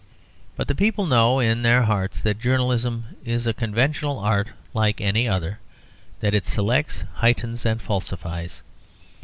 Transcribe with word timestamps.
But 0.55 0.67
the, 0.67 0.73
people 0.73 1.05
know 1.05 1.37
in 1.39 1.61
their 1.61 1.83
hearts 1.83 2.23
that 2.23 2.39
journalism 2.39 3.05
is 3.23 3.45
a 3.45 3.53
conventional 3.53 4.17
art 4.17 4.47
like 4.73 4.99
any 4.99 5.27
other, 5.27 5.59
that 6.21 6.33
it 6.33 6.47
selects, 6.47 7.03
heightens, 7.17 7.67
and 7.67 7.79
falsifies. 7.79 8.63